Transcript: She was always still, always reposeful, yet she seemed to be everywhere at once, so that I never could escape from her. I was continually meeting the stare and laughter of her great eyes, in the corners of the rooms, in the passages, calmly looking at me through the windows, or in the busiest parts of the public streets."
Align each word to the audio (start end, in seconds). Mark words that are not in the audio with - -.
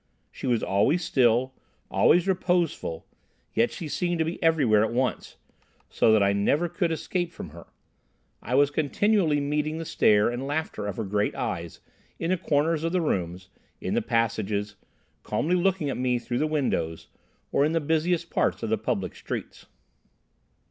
She 0.31 0.47
was 0.47 0.63
always 0.63 1.03
still, 1.03 1.53
always 1.91 2.25
reposeful, 2.27 3.05
yet 3.53 3.69
she 3.71 3.87
seemed 3.87 4.17
to 4.17 4.25
be 4.25 4.41
everywhere 4.41 4.83
at 4.83 4.91
once, 4.91 5.37
so 5.91 6.11
that 6.11 6.23
I 6.23 6.33
never 6.33 6.67
could 6.67 6.91
escape 6.91 7.31
from 7.31 7.49
her. 7.49 7.67
I 8.41 8.55
was 8.55 8.71
continually 8.71 9.39
meeting 9.39 9.77
the 9.77 9.85
stare 9.85 10.27
and 10.27 10.47
laughter 10.47 10.87
of 10.87 10.97
her 10.97 11.03
great 11.03 11.35
eyes, 11.35 11.81
in 12.17 12.31
the 12.31 12.37
corners 12.37 12.83
of 12.83 12.93
the 12.93 12.99
rooms, 13.01 13.49
in 13.79 13.93
the 13.93 14.01
passages, 14.01 14.75
calmly 15.21 15.53
looking 15.55 15.91
at 15.91 15.97
me 15.97 16.17
through 16.17 16.39
the 16.39 16.47
windows, 16.47 17.09
or 17.51 17.63
in 17.63 17.73
the 17.73 17.79
busiest 17.79 18.31
parts 18.31 18.63
of 18.63 18.71
the 18.71 18.79
public 18.79 19.13
streets." 19.15 19.67